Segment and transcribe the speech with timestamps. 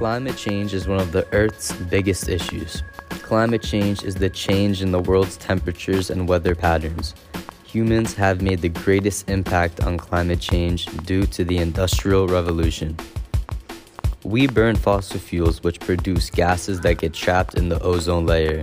[0.00, 2.82] Climate change is one of the Earth's biggest issues.
[3.10, 7.14] Climate change is the change in the world's temperatures and weather patterns.
[7.64, 12.96] Humans have made the greatest impact on climate change due to the Industrial Revolution.
[14.24, 18.62] We burn fossil fuels, which produce gases that get trapped in the ozone layer.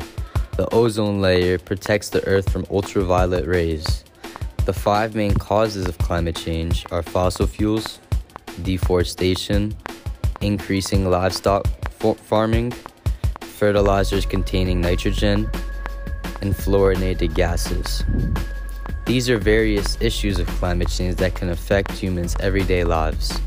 [0.56, 4.04] The ozone layer protects the Earth from ultraviolet rays.
[4.66, 8.00] The five main causes of climate change are fossil fuels,
[8.64, 9.78] deforestation,
[10.42, 11.66] increasing livestock
[12.00, 12.72] farming,
[13.42, 15.50] fertilizers containing nitrogen,
[16.42, 18.04] and fluorinated gases.
[19.06, 23.40] These are various issues of climate change that can affect humans' everyday lives.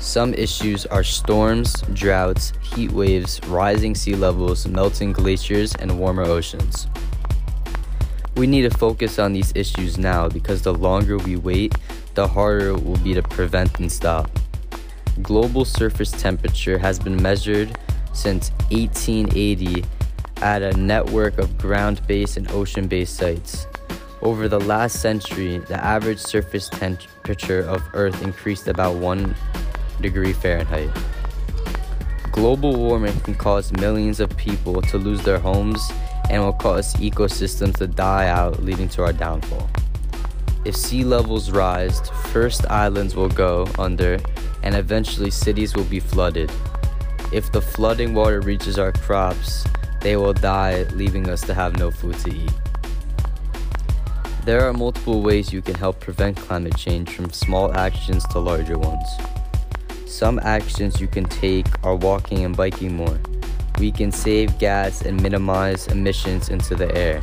[0.00, 6.86] Some issues are storms, droughts, heat waves, rising sea levels, melting glaciers, and warmer oceans.
[8.36, 11.74] We need to focus on these issues now because the longer we wait,
[12.14, 14.30] the harder it will be to prevent and stop.
[15.22, 17.78] Global surface temperature has been measured
[18.12, 19.84] since 1880
[20.42, 23.66] at a network of ground based and ocean based sites.
[24.22, 29.34] Over the last century, the average surface temperature of Earth increased about 1
[30.00, 30.90] degree Fahrenheit.
[32.32, 35.80] Global warming can cause millions of people to lose their homes
[36.28, 39.70] and will cause ecosystems to die out, leading to our downfall.
[40.66, 42.00] If sea levels rise,
[42.32, 44.18] first islands will go under
[44.64, 46.50] and eventually cities will be flooded.
[47.32, 49.64] If the flooding water reaches our crops,
[50.00, 52.52] they will die, leaving us to have no food to eat.
[54.44, 58.76] There are multiple ways you can help prevent climate change from small actions to larger
[58.76, 59.06] ones.
[60.04, 63.20] Some actions you can take are walking and biking more.
[63.78, 67.22] We can save gas and minimize emissions into the air.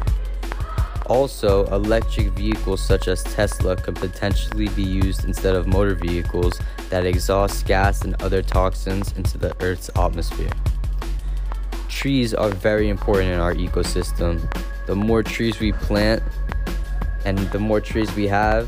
[1.08, 6.59] Also, electric vehicles such as Tesla could potentially be used instead of motor vehicles
[6.90, 10.52] that exhaust gas and other toxins into the Earth's atmosphere.
[11.90, 14.42] Trees are very important in our ecosystem.
[14.88, 16.24] The more trees we plant,
[17.25, 18.68] and the more trees we have,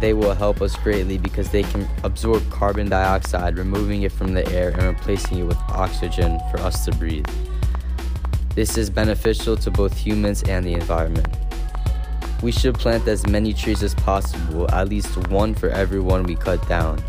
[0.00, 4.46] they will help us greatly because they can absorb carbon dioxide, removing it from the
[4.52, 7.26] air and replacing it with oxygen for us to breathe.
[8.54, 11.45] This is beneficial to both humans and the environment.
[12.42, 16.36] We should plant as many trees as possible, at least one for every one we
[16.36, 17.02] cut down.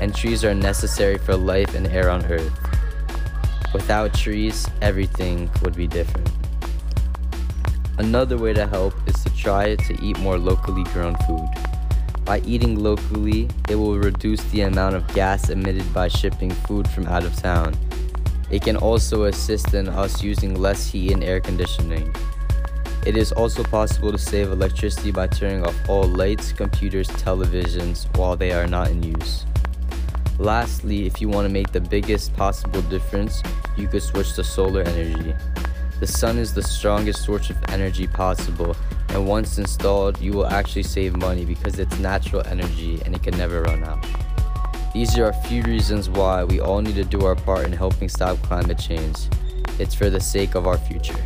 [0.00, 2.52] And trees are necessary for life and air on Earth.
[3.72, 6.30] Without trees, everything would be different.
[7.98, 11.48] Another way to help is to try to eat more locally grown food.
[12.26, 17.06] By eating locally, it will reduce the amount of gas emitted by shipping food from
[17.06, 17.74] out of town.
[18.50, 22.14] It can also assist in us using less heat and air conditioning.
[23.04, 28.36] It is also possible to save electricity by turning off all lights, computers, televisions while
[28.36, 29.44] they are not in use.
[30.38, 33.42] Lastly, if you want to make the biggest possible difference,
[33.76, 35.34] you could switch to solar energy.
[35.98, 38.76] The sun is the strongest source of energy possible,
[39.08, 43.36] and once installed, you will actually save money because it's natural energy and it can
[43.38, 44.04] never run out.
[44.92, 48.08] These are a few reasons why we all need to do our part in helping
[48.08, 49.16] stop climate change.
[49.78, 51.16] It's for the sake of our future.